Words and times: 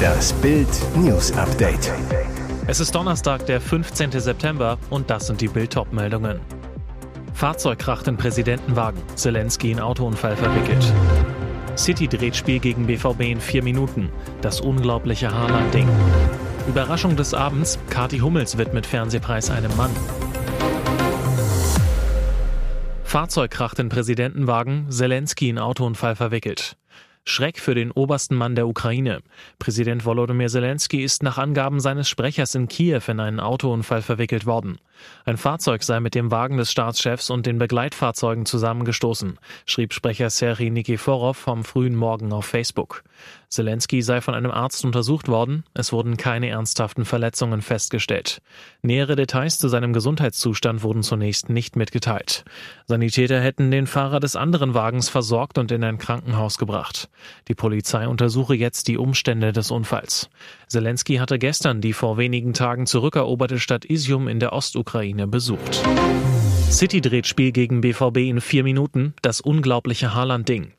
Das 0.00 0.32
Bild 0.34 0.68
News 0.96 1.32
Update. 1.32 1.92
Es 2.66 2.80
ist 2.80 2.94
Donnerstag, 2.94 3.46
der 3.46 3.60
15. 3.60 4.12
September 4.12 4.78
und 4.90 5.10
das 5.10 5.26
sind 5.26 5.40
die 5.40 5.48
Bild 5.48 5.76
meldungen 5.92 6.40
Fahrzeug 7.40 7.78
kracht 7.78 8.06
in 8.06 8.18
Präsidentenwagen, 8.18 9.00
Zelensky 9.14 9.70
in 9.70 9.80
Autounfall 9.80 10.36
verwickelt. 10.36 10.92
City 11.74 12.06
dreht 12.06 12.36
Spiel 12.36 12.58
gegen 12.58 12.86
BVB 12.86 13.20
in 13.22 13.40
vier 13.40 13.62
Minuten. 13.62 14.10
Das 14.42 14.60
unglaubliche 14.60 15.32
Haaland-Ding. 15.32 15.88
Überraschung 16.68 17.16
des 17.16 17.32
Abends, 17.32 17.78
Kati 17.88 18.18
Hummels 18.18 18.58
widmet 18.58 18.84
Fernsehpreis 18.84 19.50
einem 19.50 19.74
Mann. 19.78 19.90
Fahrzeug 23.04 23.50
kracht 23.50 23.78
in 23.78 23.88
Präsidentenwagen, 23.88 24.90
Zelensky 24.90 25.48
in 25.48 25.58
Autounfall 25.58 26.16
verwickelt. 26.16 26.76
Schreck 27.24 27.58
für 27.58 27.74
den 27.74 27.90
obersten 27.90 28.34
Mann 28.34 28.54
der 28.54 28.66
Ukraine. 28.66 29.20
Präsident 29.58 30.04
Volodymyr 30.04 30.48
Zelensky 30.48 31.02
ist 31.02 31.22
nach 31.22 31.38
Angaben 31.38 31.80
seines 31.80 32.08
Sprechers 32.08 32.54
in 32.54 32.68
Kiew 32.68 33.02
in 33.08 33.20
einen 33.20 33.40
Autounfall 33.40 34.02
verwickelt 34.02 34.46
worden. 34.46 34.78
Ein 35.24 35.36
Fahrzeug 35.36 35.82
sei 35.82 36.00
mit 36.00 36.14
dem 36.14 36.30
Wagen 36.30 36.56
des 36.56 36.70
Staatschefs 36.70 37.30
und 37.30 37.46
den 37.46 37.58
Begleitfahrzeugen 37.58 38.46
zusammengestoßen, 38.46 39.38
schrieb 39.66 39.92
Sprecher 39.94 40.30
Serhii 40.30 40.70
Nikiforov 40.70 41.36
vom 41.36 41.64
frühen 41.64 41.94
Morgen 41.94 42.32
auf 42.32 42.46
Facebook. 42.46 43.02
Zelensky 43.48 44.00
sei 44.00 44.20
von 44.20 44.34
einem 44.34 44.52
Arzt 44.52 44.84
untersucht 44.84 45.26
worden, 45.26 45.64
es 45.74 45.92
wurden 45.92 46.16
keine 46.16 46.48
ernsthaften 46.48 47.04
Verletzungen 47.04 47.62
festgestellt. 47.62 48.40
Nähere 48.80 49.16
Details 49.16 49.58
zu 49.58 49.68
seinem 49.68 49.92
Gesundheitszustand 49.92 50.84
wurden 50.84 51.02
zunächst 51.02 51.48
nicht 51.48 51.74
mitgeteilt. 51.74 52.44
Sanitäter 52.86 53.40
hätten 53.40 53.72
den 53.72 53.88
Fahrer 53.88 54.20
des 54.20 54.36
anderen 54.36 54.74
Wagens 54.74 55.08
versorgt 55.08 55.58
und 55.58 55.72
in 55.72 55.82
ein 55.82 55.98
Krankenhaus 55.98 56.58
gebracht. 56.58 57.10
Die 57.48 57.54
Polizei 57.54 58.06
untersuche 58.06 58.54
jetzt 58.54 58.86
die 58.86 58.96
Umstände 58.96 59.52
des 59.52 59.72
Unfalls. 59.72 60.30
Zelensky 60.68 61.16
hatte 61.16 61.38
gestern 61.40 61.80
die 61.80 61.92
vor 61.92 62.16
wenigen 62.16 62.54
Tagen 62.54 62.86
zurückeroberte 62.86 63.58
Stadt 63.58 63.84
Isium 63.84 64.28
in 64.28 64.38
der 64.38 64.52
Ostukraine 64.52 64.89
besucht. 65.26 65.82
City 66.70 67.00
dreht 67.00 67.26
Spiel 67.26 67.52
gegen 67.52 67.80
BVB 67.80 68.18
in 68.28 68.40
vier 68.40 68.64
Minuten, 68.64 69.14
das 69.22 69.40
unglaubliche 69.40 70.14
Haaland-Ding. 70.14 70.72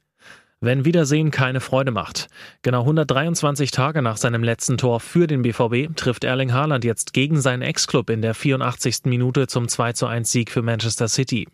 Wenn 0.59 0.85
Wiedersehen 0.85 1.31
keine 1.31 1.59
Freude 1.59 1.91
macht. 1.91 2.27
Genau 2.61 2.81
123 2.81 3.71
Tage 3.71 4.03
nach 4.03 4.17
seinem 4.17 4.43
letzten 4.43 4.77
Tor 4.77 4.99
für 4.99 5.25
den 5.25 5.41
BVB 5.41 5.95
trifft 5.95 6.23
Erling 6.23 6.53
Haaland 6.53 6.85
jetzt 6.85 7.13
gegen 7.13 7.41
seinen 7.41 7.63
Ex-Club 7.63 8.11
in 8.11 8.21
der 8.21 8.35
84. 8.35 9.05
Minute 9.05 9.47
zum 9.47 9.67
2 9.67 9.93
zu 9.93 10.05
1 10.05 10.31
Sieg 10.31 10.51
für 10.51 10.61
Manchester 10.61 11.07
City. 11.07 11.47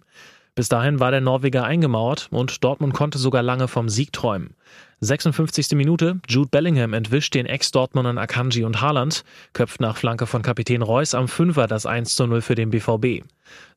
Bis 0.56 0.68
dahin 0.68 1.00
war 1.00 1.12
der 1.12 1.22
Norweger 1.22 1.64
eingemauert 1.64 2.28
und 2.32 2.64
Dortmund 2.64 2.94
konnte 2.94 3.18
sogar 3.18 3.44
lange 3.44 3.68
vom 3.68 3.88
Sieg 3.88 4.12
träumen. 4.12 4.56
56. 5.00 5.76
Minute, 5.76 6.20
Jude 6.28 6.50
Bellingham 6.50 6.94
entwischt 6.94 7.36
den 7.36 7.46
Ex-Dortmundern 7.46 8.18
Akanji 8.18 8.64
und 8.64 8.82
Haaland, 8.82 9.24
köpft 9.54 9.80
nach 9.80 9.96
Flanke 9.96 10.26
von 10.26 10.42
Kapitän 10.42 10.82
Reus 10.82 11.14
am 11.14 11.28
Fünfer 11.28 11.68
das 11.68 11.86
1 11.86 12.16
zu 12.16 12.26
0 12.26 12.42
für 12.42 12.56
den 12.56 12.72
BVB. 12.72 13.24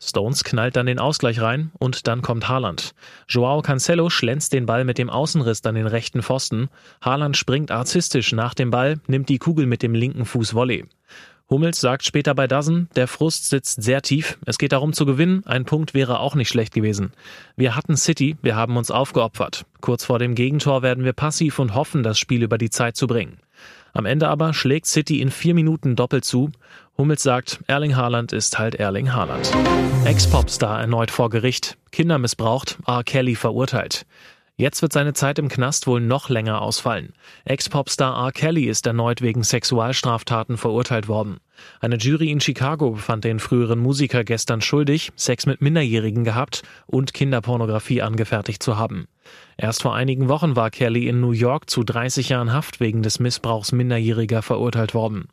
Stones 0.03 0.45
knallt 0.45 0.77
dann 0.77 0.87
den 0.87 0.99
Ausgleich 0.99 1.43
rein 1.43 1.73
und 1.79 2.07
dann 2.07 2.23
kommt 2.23 2.49
Haaland. 2.49 2.95
Joao 3.29 3.61
Cancelo 3.61 4.09
schlänzt 4.09 4.55
den 4.55 4.65
Ball 4.65 4.85
mit 4.85 4.97
dem 4.97 5.11
Außenriss 5.11 5.63
an 5.67 5.75
den 5.75 5.87
rechten 5.87 6.23
Pfosten. 6.23 6.71
Haaland 7.03 7.37
springt 7.37 7.71
artistisch 7.71 8.33
nach 8.33 8.55
dem 8.55 8.71
Ball, 8.71 8.99
nimmt 9.07 9.29
die 9.29 9.39
Kugel 9.39 9.67
mit 9.67 9.83
dem 9.83 9.95
linken 9.95 10.25
Fuß 10.25 10.55
Volley. 10.55 10.87
Hummels 11.51 11.81
sagt 11.81 12.05
später 12.05 12.33
bei 12.37 12.47
Dassen, 12.47 12.89
der 12.95 13.09
Frust 13.09 13.49
sitzt 13.49 13.83
sehr 13.83 14.03
tief. 14.03 14.39
Es 14.47 14.57
geht 14.57 14.71
darum 14.71 14.93
zu 14.93 15.05
gewinnen. 15.05 15.43
Ein 15.47 15.65
Punkt 15.65 15.95
wäre 15.95 16.21
auch 16.21 16.37
nicht 16.37 16.49
schlecht 16.49 16.73
gewesen. 16.73 17.11
Wir 17.57 17.75
hatten 17.75 17.97
City, 17.97 18.37
wir 18.41 18.55
haben 18.55 18.77
uns 18.77 18.93
aufgeopfert. 18.93 19.67
Kurz 19.81 20.05
vor 20.05 20.21
dem 20.21 20.37
Gegentor 20.37 20.83
werden 20.83 21.03
wir 21.03 21.13
passiv 21.13 21.59
und 21.59 21.75
hoffen, 21.75 22.05
das 22.05 22.21
Spiel 22.21 22.45
über 22.45 22.57
die 22.57 22.71
Zeit 22.71 22.97
zu 22.97 23.09
bringen. 23.09 23.39
Am 23.93 24.07
Ende 24.07 24.29
aber 24.29 24.55
schlägt 24.55 24.87
City 24.87 25.21
in 25.21 25.33
vier 25.33 25.55
Minuten 25.55 25.97
doppelt 25.97 26.25
zu. 26.25 26.53
Hummels 26.97 27.25
sagt, 27.25 27.59
Erling 27.67 27.97
Haaland 27.97 28.33
ist 28.33 28.61
halt 28.61 28.77
Erling 28.77 29.13
Haaland. 29.13 29.51
Ex-Popstar 30.05 30.81
erneut 30.81 31.11
vor 31.11 31.31
Gericht. 31.31 31.77
Kinder 31.91 32.19
missbraucht, 32.19 32.79
R. 32.87 33.03
Kelly 33.03 33.35
verurteilt. 33.35 34.07
Jetzt 34.61 34.83
wird 34.83 34.93
seine 34.93 35.15
Zeit 35.15 35.39
im 35.39 35.49
Knast 35.49 35.87
wohl 35.87 36.03
noch 36.03 36.29
länger 36.29 36.61
ausfallen. 36.61 37.15
Ex-Popstar 37.47 38.27
R. 38.27 38.31
Kelly 38.31 38.65
ist 38.65 38.87
erneut 38.87 39.23
wegen 39.23 39.43
Sexualstraftaten 39.43 40.59
verurteilt 40.59 41.09
worden. 41.09 41.39
Eine 41.81 41.97
Jury 41.97 42.31
in 42.31 42.43
Chicago 42.43 42.91
befand 42.91 43.25
den 43.25 43.39
früheren 43.39 43.79
Musiker 43.79 44.23
gestern 44.23 44.61
schuldig, 44.61 45.13
Sex 45.17 45.47
mit 45.47 45.63
Minderjährigen 45.63 46.25
gehabt 46.25 46.63
und 46.87 47.15
Kinderpornografie 47.15 48.03
angefertigt 48.03 48.63
zu 48.63 48.77
haben. 48.77 49.09
Erst 49.57 49.81
vor 49.81 49.95
einigen 49.95 50.29
Wochen 50.29 50.57
war 50.57 50.69
Kelly 50.69 51.09
in 51.09 51.23
New 51.23 51.33
York 51.33 51.71
zu 51.71 51.83
30 51.83 52.29
Jahren 52.29 52.53
Haft 52.53 52.81
wegen 52.81 53.03
des 53.03 53.19
Missbrauchs 53.19 53.73
Minderjähriger 53.73 54.43
verurteilt 54.43 54.93
worden. 54.93 55.29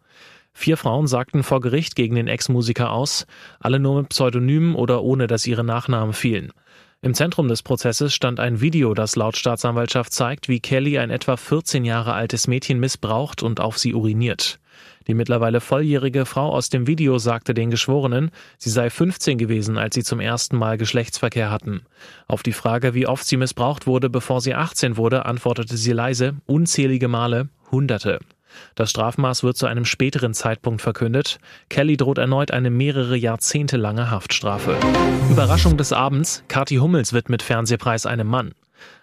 Vier 0.54 0.78
Frauen 0.78 1.06
sagten 1.06 1.44
vor 1.44 1.60
Gericht 1.60 1.98
gegen 1.98 2.16
den 2.16 2.28
Ex-Musiker 2.28 2.92
aus, 2.92 3.28
alle 3.60 3.80
nur 3.80 4.00
mit 4.00 4.10
Pseudonymen 4.10 4.74
oder 4.74 5.04
ohne 5.04 5.28
dass 5.28 5.46
ihre 5.46 5.66
Nachnamen 5.66 6.14
fielen. 6.14 6.54
Im 7.04 7.14
Zentrum 7.14 7.48
des 7.48 7.62
Prozesses 7.62 8.16
stand 8.16 8.40
ein 8.40 8.60
Video, 8.60 8.96
das 8.96 9.16
laut 9.16 9.38
Staatsanwaltschaft 9.38 10.12
zeigt, 10.12 10.50
wie 10.50 10.60
Kelly 10.60 10.98
ein 10.98 11.12
etwa 11.12 11.38
14 11.38 11.86
Jahre 11.86 12.14
altes 12.14 12.48
Mädchen 12.48 12.80
missbraucht 12.80 13.44
und 13.44 13.60
auf 13.60 13.78
sie 13.78 13.94
uriniert. 13.94 14.60
Die 15.06 15.14
mittlerweile 15.14 15.62
volljährige 15.62 16.26
Frau 16.26 16.52
aus 16.52 16.70
dem 16.70 16.88
Video 16.88 17.20
sagte 17.20 17.54
den 17.54 17.70
Geschworenen, 17.70 18.32
sie 18.58 18.72
sei 18.72 18.90
15 18.90 19.38
gewesen, 19.38 19.78
als 19.78 19.94
sie 19.94 20.04
zum 20.04 20.20
ersten 20.20 20.58
Mal 20.58 20.80
Geschlechtsverkehr 20.80 21.52
hatten. 21.52 21.82
Auf 22.28 22.42
die 22.42 22.52
Frage, 22.52 22.96
wie 22.96 23.06
oft 23.06 23.28
sie 23.28 23.38
missbraucht 23.38 23.86
wurde, 23.86 24.10
bevor 24.10 24.42
sie 24.42 24.56
18 24.56 24.98
wurde, 24.98 25.26
antwortete 25.26 25.78
sie 25.78 25.94
leise, 25.94 26.34
unzählige 26.48 27.08
Male, 27.08 27.50
Hunderte. 27.72 28.20
Das 28.76 28.90
Strafmaß 28.90 29.44
wird 29.44 29.58
zu 29.58 29.66
einem 29.66 29.86
späteren 29.86 30.34
Zeitpunkt 30.34 30.82
verkündet. 30.82 31.40
Kelly 31.70 31.98
droht 31.98 32.18
erneut 32.18 32.52
eine 32.52 32.70
mehrere 32.70 33.18
Jahrzehnte 33.18 33.78
lange 33.78 34.12
Haftstrafe. 34.12 34.78
Überraschung 35.30 35.78
des 35.78 35.94
Abends, 35.94 36.44
Kati 36.48 36.76
Hummels 36.76 37.14
widmet 37.14 37.44
Fernsehpreis 37.44 38.06
einem 38.06 38.28
Mann. 38.28 38.54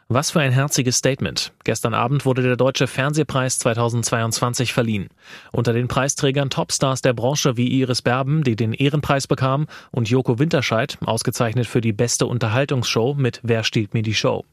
Was 0.09 0.33
für 0.33 0.41
ein 0.41 0.53
herziges 0.53 0.99
Statement. 0.99 1.53
Gestern 1.65 1.94
Abend 1.94 2.27
wurde 2.27 2.43
der 2.43 2.56
Deutsche 2.56 2.87
Fernsehpreis 2.87 3.59
2022 3.59 4.75
verliehen. 4.75 5.09
Unter 5.50 5.72
den 5.72 5.88
Preisträgern 5.88 6.50
Topstars 6.50 7.00
der 7.00 7.15
Branche 7.15 7.56
wie 7.56 7.69
Iris 7.69 8.03
Berben, 8.03 8.44
die 8.44 8.54
den 8.54 8.75
Ehrenpreis 8.75 9.27
bekam, 9.27 9.66
und 9.93 10.10
Joko 10.10 10.38
Winterscheid, 10.38 10.99
ausgezeichnet 11.06 11.66
für 11.66 11.81
die 11.81 11.94
beste 11.94 12.27
Unterhaltungsshow 12.27 13.15
mit 13.15 13.41
Wer 13.43 13.65
stiehlt 13.65 13.94
mir 13.94 14.03
die 14.03 14.15
Show. 14.15 14.44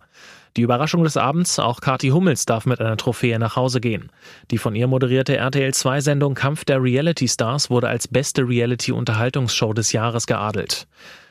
Die 0.57 0.63
Überraschung 0.63 1.03
des 1.05 1.15
Abends, 1.15 1.59
auch 1.59 1.79
Kati 1.79 2.09
Hummels 2.09 2.45
darf 2.45 2.65
mit 2.65 2.81
einer 2.81 2.97
Trophäe 2.97 3.39
nach 3.39 3.55
Hause 3.55 3.79
gehen. 3.79 4.11
Die 4.51 4.57
von 4.57 4.75
ihr 4.75 4.87
moderierte 4.87 5.41
RTL2-Sendung 5.41 6.33
Kampf 6.33 6.65
der 6.65 6.83
Reality 6.83 7.27
Stars 7.29 7.69
wurde 7.69 7.87
als 7.87 8.09
beste 8.09 8.47
Reality-Unterhaltungsshow 8.47 9.71
des 9.73 9.93
Jahres 9.93 10.27
geadelt. 10.27 10.87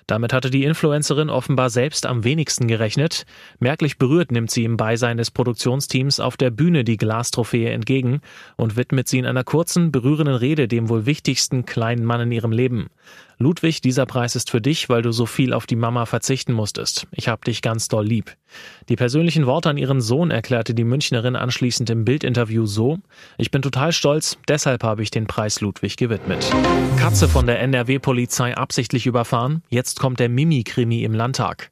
Damit 0.07 0.33
hatte 0.33 0.51
die 0.51 0.65
Influencerin 0.65 1.31
offenbar 1.31 1.71
selbst 1.71 2.05
am 2.05 2.25
wenigsten 2.25 2.67
gerechnet. 2.67 3.27
Merklich 3.61 3.97
berührt 3.97 4.33
nimmt 4.33 4.51
sie 4.51 4.65
im 4.65 4.77
Beisein 4.77 5.19
des 5.19 5.31
Produktionsteams 5.31 6.19
auf 6.19 6.37
der 6.37 6.51
Bühne 6.51 6.83
die 6.83 6.97
Glastrophäe 6.97 7.71
entgegen 7.71 8.21
und 8.57 8.77
widmet 8.77 9.07
sie 9.07 9.19
in 9.19 9.27
einer 9.27 9.45
kurzen, 9.45 9.93
berührenden 9.93 10.35
Rede 10.35 10.67
dem 10.67 10.89
wohl 10.89 11.07
wichtigsten 11.07 11.65
kleinen 11.65 12.05
Mann 12.05 12.23
in 12.23 12.33
ihrem 12.33 12.51
Leben. 12.51 12.89
Ludwig, 13.43 13.81
dieser 13.81 14.05
Preis 14.05 14.37
ist 14.37 14.51
für 14.51 14.61
dich, 14.61 14.91
weil 14.91 15.01
du 15.01 15.13
so 15.13 15.25
viel 15.25 15.55
auf 15.55 15.67
die 15.67 15.75
Mama 15.75 16.05
verzichten 16.05 16.53
musstest. 16.53 17.07
Ich 17.11 17.27
hab 17.27 17.43
dich 17.43 17.63
ganz 17.63 17.89
doll 17.89 18.05
lieb. 18.05 18.37
Die 18.91 18.97
persönlichen 18.97 19.47
Worte 19.47 19.71
an 19.71 19.79
ihren 19.79 20.03
Sohn 20.03 20.31
erklärte 20.31 20.75
die 20.75 20.85
Münchnerin 20.85 21.37
anschließend 21.37 21.89
im 21.89 22.05
Bildinterview 22.05 22.67
so: 22.67 22.99
Ich 23.39 23.51
bin 23.51 23.63
total 23.63 23.93
stolz, 23.93 24.37
deshalb 24.47 24.85
habe 24.85 25.03
ich 25.03 25.11
den 25.11 25.27
Preis 25.27 25.63
Ludwig 25.63 25.97
gewidmet. 25.97 26.53
Katze 26.99 27.29
von 27.29 27.47
der 27.47 27.61
NRW-Polizei 27.61 28.55
absichtlich 28.59 29.07
überfahren. 29.07 29.63
Jetzt 29.71 29.99
kommt 29.99 30.21
der 30.21 30.29
Mimi-Krimi 30.29 31.03
im 31.03 31.15
Landtag. 31.15 31.71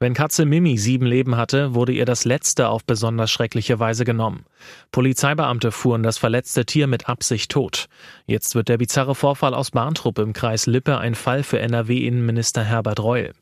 Wenn 0.00 0.14
Katze 0.14 0.44
Mimi 0.44 0.76
sieben 0.76 1.06
Leben 1.06 1.36
hatte, 1.36 1.74
wurde 1.74 1.92
ihr 1.92 2.04
das 2.04 2.24
letzte 2.24 2.68
auf 2.68 2.84
besonders 2.84 3.30
schreckliche 3.30 3.78
Weise 3.78 4.04
genommen. 4.04 4.44
Polizeibeamte 4.92 5.70
fuhren 5.70 6.02
das 6.02 6.18
verletzte 6.18 6.64
Tier 6.64 6.86
mit 6.86 7.08
Absicht 7.08 7.50
tot. 7.50 7.86
Jetzt 8.26 8.54
wird 8.54 8.68
der 8.68 8.78
bizarre 8.78 9.14
Vorfall 9.14 9.54
aus 9.54 9.70
Bahntrupp 9.70 10.18
im 10.18 10.32
Kreis 10.32 10.66
Lippe 10.66 10.98
ein 10.98 11.14
Fall 11.14 11.42
für 11.42 11.60
NRW-Innenminister 11.60 12.64
Herbert 12.64 13.00
Reul. 13.00 13.32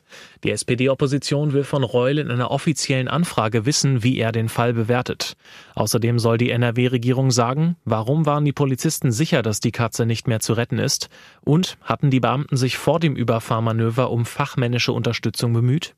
Die 0.44 0.50
SPD-Opposition 0.50 1.52
will 1.52 1.64
von 1.64 1.84
Reul 1.84 2.18
in 2.18 2.30
einer 2.30 2.50
offiziellen 2.50 3.08
Anfrage 3.08 3.64
wissen, 3.64 4.02
wie 4.02 4.18
er 4.18 4.32
den 4.32 4.48
Fall 4.48 4.74
bewertet. 4.74 5.34
Außerdem 5.74 6.18
soll 6.18 6.36
die 6.36 6.50
NRW-Regierung 6.50 7.30
sagen, 7.30 7.76
warum 7.84 8.26
waren 8.26 8.44
die 8.44 8.52
Polizisten 8.52 9.10
sicher, 9.10 9.42
dass 9.42 9.60
die 9.60 9.72
Katze 9.72 10.04
nicht 10.04 10.28
mehr 10.28 10.40
zu 10.40 10.52
retten 10.52 10.78
ist? 10.78 11.08
Und 11.44 11.78
hatten 11.82 12.10
die 12.10 12.20
Beamten 12.20 12.56
sich 12.56 12.76
vor 12.76 13.00
dem 13.00 13.16
Überfahrmanöver 13.16 14.10
um 14.10 14.26
fachmännische 14.26 14.92
Unterstützung 14.92 15.52
bemüht? 15.52 15.94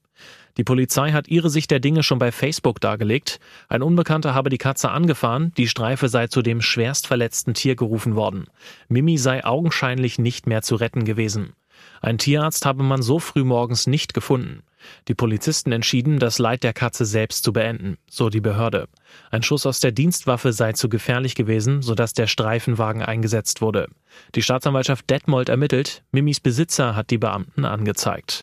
Die 0.56 0.64
Polizei 0.64 1.12
hat 1.12 1.28
ihre 1.28 1.50
Sicht 1.50 1.70
der 1.70 1.80
Dinge 1.80 2.02
schon 2.02 2.18
bei 2.18 2.30
Facebook 2.30 2.80
dargelegt. 2.80 3.40
Ein 3.68 3.82
Unbekannter 3.82 4.34
habe 4.34 4.50
die 4.50 4.58
Katze 4.58 4.90
angefahren, 4.90 5.52
die 5.56 5.68
Streife 5.68 6.08
sei 6.08 6.28
zu 6.28 6.42
dem 6.42 6.60
schwerst 6.60 7.06
verletzten 7.06 7.54
Tier 7.54 7.74
gerufen 7.74 8.14
worden. 8.14 8.46
Mimi 8.88 9.18
sei 9.18 9.44
augenscheinlich 9.44 10.18
nicht 10.18 10.46
mehr 10.46 10.62
zu 10.62 10.76
retten 10.76 11.04
gewesen. 11.04 11.54
Ein 12.00 12.18
Tierarzt 12.18 12.66
habe 12.66 12.82
man 12.82 13.02
so 13.02 13.18
früh 13.18 13.44
morgens 13.44 13.86
nicht 13.86 14.14
gefunden. 14.14 14.62
Die 15.08 15.14
Polizisten 15.14 15.72
entschieden, 15.72 16.18
das 16.18 16.38
Leid 16.38 16.62
der 16.62 16.74
Katze 16.74 17.06
selbst 17.06 17.42
zu 17.44 17.52
beenden, 17.52 17.96
so 18.08 18.28
die 18.28 18.42
Behörde. 18.42 18.86
Ein 19.30 19.42
Schuss 19.42 19.64
aus 19.66 19.80
der 19.80 19.92
Dienstwaffe 19.92 20.52
sei 20.52 20.72
zu 20.72 20.88
gefährlich 20.88 21.34
gewesen, 21.34 21.80
sodass 21.82 22.12
der 22.12 22.26
Streifenwagen 22.26 23.02
eingesetzt 23.02 23.62
wurde. 23.62 23.88
Die 24.34 24.42
Staatsanwaltschaft 24.42 25.08
Detmold 25.08 25.48
ermittelt, 25.48 26.04
Mimis 26.12 26.40
Besitzer 26.40 26.94
hat 26.94 27.10
die 27.10 27.18
Beamten 27.18 27.64
angezeigt. 27.64 28.42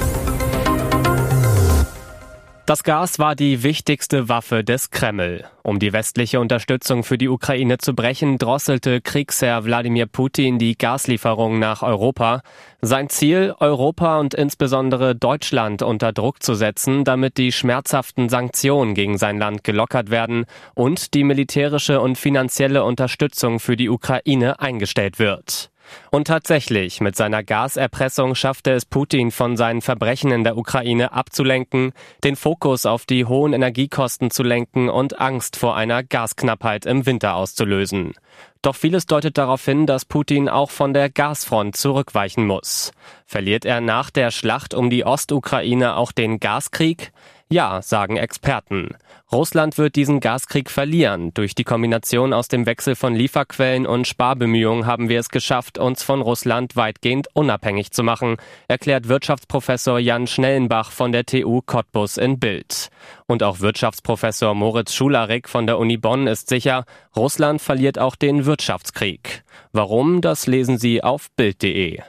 Das 2.71 2.85
Gas 2.85 3.19
war 3.19 3.35
die 3.35 3.63
wichtigste 3.63 4.29
Waffe 4.29 4.63
des 4.63 4.91
Kreml. 4.91 5.43
Um 5.61 5.77
die 5.77 5.91
westliche 5.91 6.39
Unterstützung 6.39 7.03
für 7.03 7.17
die 7.17 7.27
Ukraine 7.27 7.79
zu 7.79 7.93
brechen, 7.93 8.37
drosselte 8.37 9.01
Kriegsherr 9.01 9.65
Wladimir 9.65 10.05
Putin 10.05 10.57
die 10.57 10.77
Gaslieferungen 10.77 11.59
nach 11.59 11.83
Europa. 11.83 12.43
Sein 12.79 13.09
Ziel, 13.09 13.53
Europa 13.59 14.21
und 14.21 14.33
insbesondere 14.33 15.17
Deutschland 15.17 15.81
unter 15.81 16.13
Druck 16.13 16.41
zu 16.41 16.55
setzen, 16.55 17.03
damit 17.03 17.37
die 17.37 17.51
schmerzhaften 17.51 18.29
Sanktionen 18.29 18.93
gegen 18.93 19.17
sein 19.17 19.37
Land 19.37 19.65
gelockert 19.65 20.09
werden 20.09 20.45
und 20.73 21.13
die 21.13 21.25
militärische 21.25 21.99
und 21.99 22.17
finanzielle 22.17 22.85
Unterstützung 22.85 23.59
für 23.59 23.75
die 23.75 23.89
Ukraine 23.89 24.61
eingestellt 24.61 25.19
wird. 25.19 25.70
Und 26.11 26.27
tatsächlich, 26.27 27.01
mit 27.01 27.15
seiner 27.15 27.43
Gaserpressung 27.43 28.35
schaffte 28.35 28.71
es 28.71 28.85
Putin 28.85 29.31
von 29.31 29.57
seinen 29.57 29.81
Verbrechen 29.81 30.31
in 30.31 30.43
der 30.43 30.57
Ukraine 30.57 31.11
abzulenken, 31.13 31.93
den 32.23 32.35
Fokus 32.35 32.85
auf 32.85 33.05
die 33.05 33.25
hohen 33.25 33.53
Energiekosten 33.53 34.31
zu 34.31 34.43
lenken 34.43 34.89
und 34.89 35.19
Angst 35.19 35.57
vor 35.57 35.75
einer 35.75 36.03
Gasknappheit 36.03 36.85
im 36.85 37.05
Winter 37.05 37.35
auszulösen. 37.35 38.13
Doch 38.61 38.75
vieles 38.75 39.07
deutet 39.07 39.39
darauf 39.39 39.65
hin, 39.65 39.87
dass 39.87 40.05
Putin 40.05 40.47
auch 40.47 40.69
von 40.69 40.93
der 40.93 41.09
Gasfront 41.09 41.75
zurückweichen 41.75 42.45
muss. 42.45 42.91
Verliert 43.25 43.65
er 43.65 43.81
nach 43.81 44.11
der 44.11 44.29
Schlacht 44.29 44.75
um 44.75 44.91
die 44.91 45.03
Ostukraine 45.03 45.95
auch 45.95 46.11
den 46.11 46.39
Gaskrieg? 46.39 47.11
Ja, 47.51 47.81
sagen 47.81 48.15
Experten. 48.15 48.95
Russland 49.29 49.77
wird 49.77 49.97
diesen 49.97 50.21
Gaskrieg 50.21 50.69
verlieren. 50.69 51.33
Durch 51.33 51.53
die 51.53 51.65
Kombination 51.65 52.31
aus 52.31 52.47
dem 52.47 52.65
Wechsel 52.65 52.95
von 52.95 53.13
Lieferquellen 53.13 53.85
und 53.85 54.07
Sparbemühungen 54.07 54.85
haben 54.85 55.09
wir 55.09 55.19
es 55.19 55.27
geschafft, 55.27 55.77
uns 55.77 56.01
von 56.01 56.21
Russland 56.21 56.77
weitgehend 56.77 57.27
unabhängig 57.33 57.91
zu 57.91 58.03
machen, 58.03 58.37
erklärt 58.69 59.09
Wirtschaftsprofessor 59.09 59.99
Jan 59.99 60.27
Schnellenbach 60.27 60.91
von 60.91 61.11
der 61.11 61.25
TU 61.25 61.59
Cottbus 61.61 62.15
in 62.15 62.39
Bild. 62.39 62.87
Und 63.27 63.43
auch 63.43 63.59
Wirtschaftsprofessor 63.59 64.55
Moritz 64.55 64.93
Schularik 64.93 65.49
von 65.49 65.67
der 65.67 65.77
Uni 65.77 65.97
Bonn 65.97 66.27
ist 66.27 66.47
sicher, 66.47 66.85
Russland 67.17 67.61
verliert 67.61 67.99
auch 67.99 68.15
den 68.15 68.45
Wirtschaftskrieg. 68.45 69.43
Warum, 69.73 70.21
das 70.21 70.47
lesen 70.47 70.77
Sie 70.77 71.03
auf 71.03 71.29
Bild.de. 71.31 71.99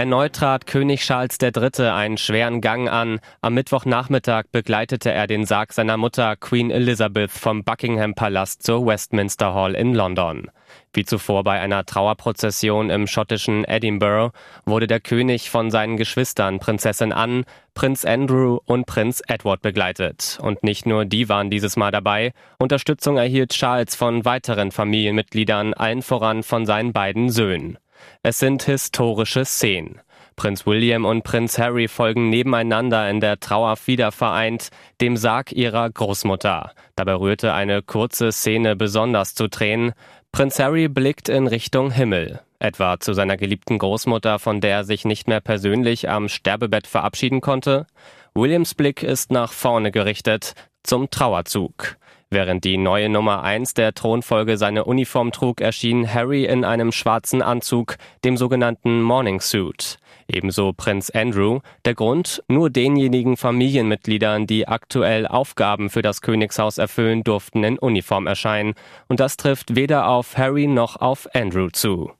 Erneut 0.00 0.32
trat 0.32 0.66
König 0.66 1.02
Charles 1.02 1.36
III. 1.42 1.88
einen 1.88 2.16
schweren 2.16 2.62
Gang 2.62 2.88
an. 2.88 3.20
Am 3.42 3.52
Mittwochnachmittag 3.52 4.44
begleitete 4.50 5.12
er 5.12 5.26
den 5.26 5.44
Sarg 5.44 5.74
seiner 5.74 5.98
Mutter 5.98 6.36
Queen 6.36 6.70
Elizabeth 6.70 7.30
vom 7.30 7.64
Buckingham 7.64 8.14
Palast 8.14 8.62
zur 8.62 8.86
Westminster 8.86 9.52
Hall 9.52 9.74
in 9.74 9.92
London. 9.92 10.50
Wie 10.94 11.04
zuvor 11.04 11.44
bei 11.44 11.60
einer 11.60 11.84
Trauerprozession 11.84 12.88
im 12.88 13.06
schottischen 13.06 13.66
Edinburgh 13.66 14.32
wurde 14.64 14.86
der 14.86 15.00
König 15.00 15.50
von 15.50 15.70
seinen 15.70 15.98
Geschwistern 15.98 16.60
Prinzessin 16.60 17.12
Anne, 17.12 17.44
Prinz 17.74 18.06
Andrew 18.06 18.58
und 18.64 18.86
Prinz 18.86 19.22
Edward 19.28 19.60
begleitet. 19.60 20.38
Und 20.40 20.62
nicht 20.62 20.86
nur 20.86 21.04
die 21.04 21.28
waren 21.28 21.50
dieses 21.50 21.76
Mal 21.76 21.90
dabei. 21.90 22.32
Unterstützung 22.58 23.18
erhielt 23.18 23.50
Charles 23.50 23.96
von 23.96 24.24
weiteren 24.24 24.70
Familienmitgliedern, 24.70 25.74
allen 25.74 26.00
voran 26.00 26.42
von 26.42 26.64
seinen 26.64 26.94
beiden 26.94 27.28
Söhnen. 27.28 27.76
Es 28.22 28.38
sind 28.38 28.62
historische 28.62 29.44
Szenen. 29.44 30.00
Prinz 30.36 30.64
William 30.64 31.04
und 31.04 31.22
Prinz 31.22 31.58
Harry 31.58 31.86
folgen 31.86 32.30
nebeneinander 32.30 33.10
in 33.10 33.20
der 33.20 33.40
Trauer 33.40 33.76
wiedervereint 33.84 34.70
dem 35.00 35.18
Sarg 35.18 35.52
ihrer 35.52 35.90
Großmutter. 35.90 36.72
Dabei 36.96 37.14
rührte 37.14 37.52
eine 37.52 37.82
kurze 37.82 38.32
Szene 38.32 38.74
besonders 38.74 39.34
zu 39.34 39.48
Tränen. 39.48 39.92
Prinz 40.32 40.58
Harry 40.58 40.88
blickt 40.88 41.28
in 41.28 41.46
Richtung 41.46 41.90
Himmel, 41.90 42.40
etwa 42.58 42.98
zu 43.00 43.12
seiner 43.12 43.36
geliebten 43.36 43.78
Großmutter, 43.78 44.38
von 44.38 44.62
der 44.62 44.70
er 44.76 44.84
sich 44.84 45.04
nicht 45.04 45.28
mehr 45.28 45.40
persönlich 45.40 46.08
am 46.08 46.28
Sterbebett 46.30 46.86
verabschieden 46.86 47.42
konnte. 47.42 47.86
Williams 48.34 48.74
Blick 48.74 49.02
ist 49.02 49.30
nach 49.30 49.52
vorne 49.52 49.90
gerichtet, 49.90 50.54
zum 50.82 51.10
Trauerzug. 51.10 51.96
Während 52.32 52.62
die 52.62 52.76
neue 52.76 53.08
Nummer 53.08 53.42
1 53.42 53.74
der 53.74 53.92
Thronfolge 53.92 54.56
seine 54.56 54.84
Uniform 54.84 55.32
trug, 55.32 55.60
erschien 55.60 56.14
Harry 56.14 56.44
in 56.44 56.64
einem 56.64 56.92
schwarzen 56.92 57.42
Anzug, 57.42 57.96
dem 58.24 58.36
sogenannten 58.36 59.02
Morning 59.02 59.40
Suit. 59.40 59.98
Ebenso 60.28 60.72
Prinz 60.72 61.10
Andrew. 61.10 61.58
Der 61.84 61.94
Grund? 61.94 62.44
Nur 62.46 62.70
denjenigen 62.70 63.36
Familienmitgliedern, 63.36 64.46
die 64.46 64.68
aktuell 64.68 65.26
Aufgaben 65.26 65.90
für 65.90 66.02
das 66.02 66.20
Königshaus 66.20 66.78
erfüllen, 66.78 67.24
durften 67.24 67.64
in 67.64 67.80
Uniform 67.80 68.28
erscheinen. 68.28 68.74
Und 69.08 69.18
das 69.18 69.36
trifft 69.36 69.74
weder 69.74 70.06
auf 70.06 70.38
Harry 70.38 70.68
noch 70.68 71.00
auf 71.00 71.28
Andrew 71.34 71.70
zu. 71.72 72.12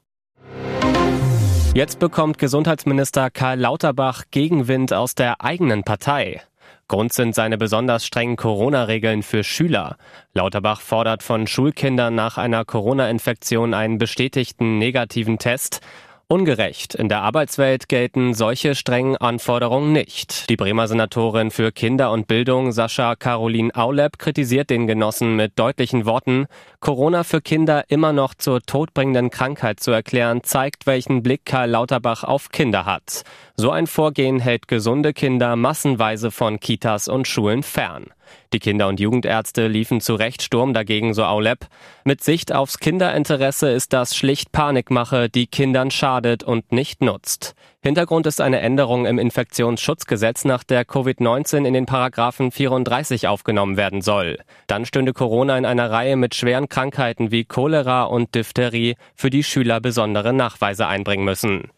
Jetzt 1.72 2.00
bekommt 2.00 2.38
Gesundheitsminister 2.38 3.30
Karl 3.30 3.60
Lauterbach 3.60 4.24
Gegenwind 4.32 4.92
aus 4.92 5.14
der 5.14 5.40
eigenen 5.40 5.84
Partei. 5.84 6.42
Grund 6.90 7.12
sind 7.12 7.36
seine 7.36 7.56
besonders 7.56 8.04
strengen 8.04 8.34
Corona-Regeln 8.34 9.22
für 9.22 9.44
Schüler. 9.44 9.96
Lauterbach 10.34 10.80
fordert 10.80 11.22
von 11.22 11.46
Schulkindern 11.46 12.16
nach 12.16 12.36
einer 12.36 12.64
Corona-Infektion 12.64 13.74
einen 13.74 13.98
bestätigten 13.98 14.78
negativen 14.78 15.38
Test. 15.38 15.82
Ungerecht. 16.32 16.94
In 16.94 17.08
der 17.08 17.22
Arbeitswelt 17.22 17.88
gelten 17.88 18.34
solche 18.34 18.76
strengen 18.76 19.16
Anforderungen 19.16 19.90
nicht. 19.90 20.48
Die 20.48 20.54
Bremer 20.54 20.86
Senatorin 20.86 21.50
für 21.50 21.72
Kinder 21.72 22.12
und 22.12 22.28
Bildung 22.28 22.70
Sascha 22.70 23.16
Caroline 23.16 23.74
Aulep 23.74 24.16
kritisiert 24.16 24.70
den 24.70 24.86
Genossen 24.86 25.34
mit 25.34 25.58
deutlichen 25.58 26.04
Worten, 26.04 26.46
Corona 26.78 27.24
für 27.24 27.40
Kinder 27.40 27.82
immer 27.88 28.12
noch 28.12 28.34
zur 28.34 28.62
todbringenden 28.62 29.30
Krankheit 29.30 29.80
zu 29.80 29.90
erklären, 29.90 30.44
zeigt, 30.44 30.86
welchen 30.86 31.24
Blick 31.24 31.44
Karl 31.44 31.70
Lauterbach 31.70 32.22
auf 32.22 32.50
Kinder 32.50 32.84
hat. 32.84 33.24
So 33.56 33.72
ein 33.72 33.88
Vorgehen 33.88 34.38
hält 34.38 34.68
gesunde 34.68 35.12
Kinder 35.12 35.56
massenweise 35.56 36.30
von 36.30 36.60
Kitas 36.60 37.08
und 37.08 37.26
Schulen 37.26 37.64
fern. 37.64 38.06
Die 38.52 38.58
Kinder- 38.58 38.88
und 38.88 38.98
Jugendärzte 38.98 39.68
liefen 39.68 40.00
zu 40.00 40.16
Recht 40.16 40.42
Sturm 40.42 40.74
dagegen, 40.74 41.14
so 41.14 41.24
Aulep. 41.24 41.66
Mit 42.04 42.24
Sicht 42.24 42.52
aufs 42.52 42.78
Kinderinteresse 42.78 43.70
ist 43.70 43.92
das 43.92 44.16
schlicht 44.16 44.50
Panikmache, 44.50 45.28
die 45.28 45.46
Kindern 45.46 45.92
schadet 45.92 46.42
und 46.42 46.72
nicht 46.72 47.00
nutzt. 47.00 47.54
Hintergrund 47.80 48.26
ist 48.26 48.40
eine 48.40 48.60
Änderung 48.60 49.06
im 49.06 49.20
Infektionsschutzgesetz, 49.20 50.44
nach 50.44 50.64
der 50.64 50.84
Covid-19 50.84 51.64
in 51.64 51.74
den 51.74 51.86
Paragraphen 51.86 52.50
34 52.50 53.28
aufgenommen 53.28 53.76
werden 53.76 54.02
soll. 54.02 54.38
Dann 54.66 54.84
stünde 54.84 55.12
Corona 55.12 55.56
in 55.56 55.64
einer 55.64 55.90
Reihe 55.90 56.16
mit 56.16 56.34
schweren 56.34 56.68
Krankheiten 56.68 57.30
wie 57.30 57.44
Cholera 57.44 58.02
und 58.02 58.34
Diphtherie, 58.34 58.96
für 59.14 59.30
die 59.30 59.44
Schüler 59.44 59.80
besondere 59.80 60.32
Nachweise 60.32 60.88
einbringen 60.88 61.24
müssen. 61.24 61.70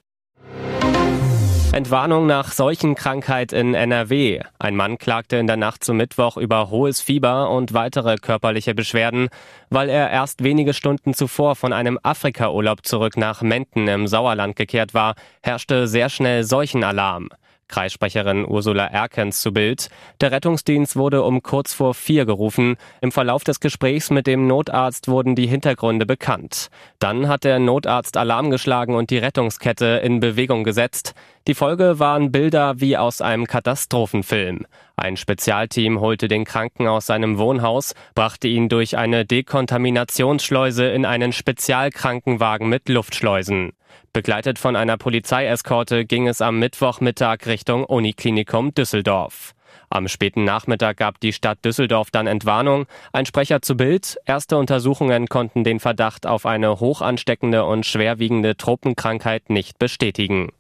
Entwarnung 1.72 2.26
nach 2.26 2.52
Seuchenkrankheit 2.52 3.54
in 3.54 3.72
NRW. 3.72 4.40
Ein 4.58 4.76
Mann 4.76 4.98
klagte 4.98 5.36
in 5.38 5.46
der 5.46 5.56
Nacht 5.56 5.82
zum 5.82 5.96
Mittwoch 5.96 6.36
über 6.36 6.68
hohes 6.68 7.00
Fieber 7.00 7.48
und 7.48 7.72
weitere 7.72 8.16
körperliche 8.16 8.74
Beschwerden, 8.74 9.30
weil 9.70 9.88
er 9.88 10.10
erst 10.10 10.44
wenige 10.44 10.74
Stunden 10.74 11.14
zuvor 11.14 11.56
von 11.56 11.72
einem 11.72 11.98
Afrikaurlaub 12.02 12.84
zurück 12.84 13.16
nach 13.16 13.40
Menden 13.40 13.88
im 13.88 14.06
Sauerland 14.06 14.54
gekehrt 14.54 14.92
war, 14.92 15.14
herrschte 15.42 15.88
sehr 15.88 16.10
schnell 16.10 16.44
Seuchenalarm. 16.44 17.30
Kreissprecherin 17.72 18.46
Ursula 18.46 18.86
Erkens 18.86 19.40
zu 19.40 19.50
Bild. 19.50 19.88
Der 20.20 20.30
Rettungsdienst 20.30 20.94
wurde 20.94 21.22
um 21.22 21.42
kurz 21.42 21.72
vor 21.72 21.94
vier 21.94 22.26
gerufen. 22.26 22.76
Im 23.00 23.12
Verlauf 23.12 23.44
des 23.44 23.60
Gesprächs 23.60 24.10
mit 24.10 24.26
dem 24.26 24.46
Notarzt 24.46 25.08
wurden 25.08 25.34
die 25.34 25.46
Hintergründe 25.46 26.04
bekannt. 26.04 26.68
Dann 26.98 27.28
hat 27.28 27.44
der 27.44 27.58
Notarzt 27.58 28.18
Alarm 28.18 28.50
geschlagen 28.50 28.94
und 28.94 29.08
die 29.08 29.18
Rettungskette 29.18 30.02
in 30.04 30.20
Bewegung 30.20 30.64
gesetzt. 30.64 31.14
Die 31.48 31.54
Folge 31.54 31.98
waren 31.98 32.30
Bilder 32.30 32.80
wie 32.80 32.98
aus 32.98 33.22
einem 33.22 33.46
Katastrophenfilm. 33.46 34.66
Ein 34.94 35.16
Spezialteam 35.16 35.98
holte 35.98 36.28
den 36.28 36.44
Kranken 36.44 36.86
aus 36.86 37.06
seinem 37.06 37.38
Wohnhaus, 37.38 37.94
brachte 38.14 38.48
ihn 38.48 38.68
durch 38.68 38.98
eine 38.98 39.24
Dekontaminationsschleuse 39.24 40.84
in 40.84 41.06
einen 41.06 41.32
Spezialkrankenwagen 41.32 42.68
mit 42.68 42.90
Luftschleusen. 42.90 43.72
Begleitet 44.12 44.58
von 44.58 44.76
einer 44.76 44.96
Polizeieskorte 44.96 46.04
ging 46.04 46.28
es 46.28 46.40
am 46.40 46.58
Mittwochmittag 46.58 47.46
Richtung 47.46 47.84
Uniklinikum 47.84 48.75
Düsseldorf. 48.75 49.54
Am 49.90 50.08
späten 50.08 50.44
Nachmittag 50.44 50.96
gab 50.96 51.20
die 51.20 51.32
Stadt 51.32 51.64
Düsseldorf 51.64 52.11
dann 52.11 52.26
Entwarnung. 52.26 52.87
Ein 53.12 53.26
Sprecher 53.26 53.62
zu 53.62 53.76
Bild. 53.76 54.16
Erste 54.26 54.56
Untersuchungen 54.56 55.28
konnten 55.28 55.64
den 55.64 55.80
Verdacht 55.80 56.26
auf 56.26 56.46
eine 56.46 56.80
hochansteckende 56.80 57.64
und 57.64 57.84
schwerwiegende 57.84 58.56
Tropenkrankheit 58.56 59.50
nicht 59.50 59.78
bestätigen. 59.78 60.50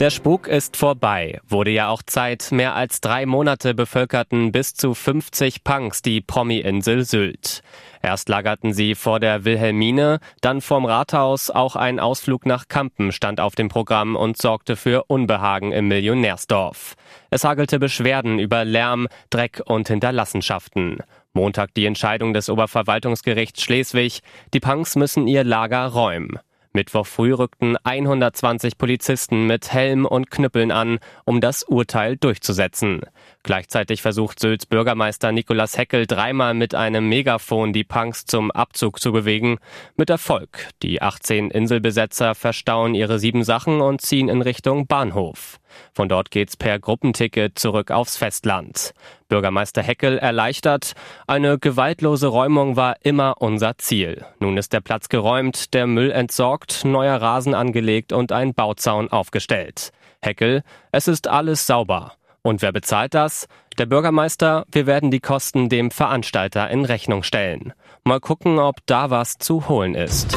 Der 0.00 0.08
Spuk 0.08 0.48
ist 0.48 0.78
vorbei. 0.78 1.40
Wurde 1.46 1.72
ja 1.72 1.90
auch 1.90 2.02
Zeit. 2.02 2.52
Mehr 2.52 2.74
als 2.74 3.02
drei 3.02 3.26
Monate 3.26 3.74
bevölkerten 3.74 4.50
bis 4.50 4.72
zu 4.72 4.94
50 4.94 5.62
Punks 5.62 6.00
die 6.00 6.22
Promi-Insel 6.22 7.04
Sylt. 7.04 7.60
Erst 8.00 8.30
lagerten 8.30 8.72
sie 8.72 8.94
vor 8.94 9.20
der 9.20 9.44
Wilhelmine, 9.44 10.20
dann 10.40 10.62
vorm 10.62 10.86
Rathaus. 10.86 11.50
Auch 11.50 11.76
ein 11.76 12.00
Ausflug 12.00 12.46
nach 12.46 12.66
Kampen 12.68 13.12
stand 13.12 13.40
auf 13.40 13.54
dem 13.56 13.68
Programm 13.68 14.16
und 14.16 14.38
sorgte 14.38 14.74
für 14.76 15.04
Unbehagen 15.08 15.70
im 15.70 15.88
Millionärsdorf. 15.88 16.94
Es 17.28 17.44
hagelte 17.44 17.78
Beschwerden 17.78 18.38
über 18.38 18.64
Lärm, 18.64 19.06
Dreck 19.28 19.60
und 19.66 19.88
Hinterlassenschaften. 19.88 21.00
Montag 21.34 21.74
die 21.74 21.84
Entscheidung 21.84 22.32
des 22.32 22.48
Oberverwaltungsgerichts 22.48 23.62
Schleswig. 23.62 24.20
Die 24.54 24.60
Punks 24.60 24.96
müssen 24.96 25.28
ihr 25.28 25.44
Lager 25.44 25.88
räumen. 25.88 26.38
Mittwoch 26.72 27.06
früh 27.06 27.32
rückten 27.32 27.76
120 27.82 28.78
Polizisten 28.78 29.46
mit 29.46 29.72
Helm 29.72 30.06
und 30.06 30.30
Knüppeln 30.30 30.70
an, 30.70 30.98
um 31.24 31.40
das 31.40 31.62
Urteil 31.62 32.16
durchzusetzen. 32.16 33.02
Gleichzeitig 33.42 34.02
versucht 34.02 34.40
Sylts 34.40 34.66
Bürgermeister 34.66 35.32
Nikolaus 35.32 35.76
Heckel 35.76 36.06
dreimal 36.06 36.54
mit 36.54 36.74
einem 36.74 37.08
Megafon 37.08 37.72
die 37.72 37.84
Punks 37.84 38.24
zum 38.24 38.50
Abzug 38.50 39.00
zu 39.00 39.12
bewegen. 39.12 39.58
Mit 39.96 40.10
Erfolg. 40.10 40.68
Die 40.82 41.02
18 41.02 41.50
Inselbesetzer 41.50 42.34
verstauen 42.34 42.94
ihre 42.94 43.18
sieben 43.18 43.44
Sachen 43.44 43.80
und 43.80 44.00
ziehen 44.00 44.28
in 44.28 44.42
Richtung 44.42 44.86
Bahnhof. 44.86 45.59
Von 45.92 46.08
dort 46.08 46.30
geht's 46.30 46.56
per 46.56 46.78
Gruppenticket 46.78 47.58
zurück 47.58 47.90
aufs 47.90 48.16
Festland. 48.16 48.92
Bürgermeister 49.28 49.82
Heckel 49.82 50.18
erleichtert, 50.18 50.92
eine 51.26 51.58
gewaltlose 51.58 52.26
Räumung 52.26 52.76
war 52.76 52.96
immer 53.02 53.36
unser 53.38 53.78
Ziel. 53.78 54.24
Nun 54.38 54.56
ist 54.56 54.72
der 54.72 54.80
Platz 54.80 55.08
geräumt, 55.08 55.72
der 55.74 55.86
Müll 55.86 56.10
entsorgt, 56.10 56.84
neuer 56.84 57.16
Rasen 57.20 57.54
angelegt 57.54 58.12
und 58.12 58.32
ein 58.32 58.54
Bauzaun 58.54 59.08
aufgestellt. 59.08 59.92
Heckel, 60.22 60.62
es 60.92 61.08
ist 61.08 61.28
alles 61.28 61.66
sauber. 61.66 62.12
Und 62.42 62.62
wer 62.62 62.72
bezahlt 62.72 63.14
das? 63.14 63.48
Der 63.78 63.86
Bürgermeister, 63.86 64.64
wir 64.72 64.86
werden 64.86 65.10
die 65.10 65.20
Kosten 65.20 65.68
dem 65.68 65.90
Veranstalter 65.90 66.70
in 66.70 66.84
Rechnung 66.84 67.22
stellen. 67.22 67.72
Mal 68.04 68.20
gucken, 68.20 68.58
ob 68.58 68.76
da 68.86 69.10
was 69.10 69.38
zu 69.38 69.68
holen 69.68 69.94
ist. 69.94 70.36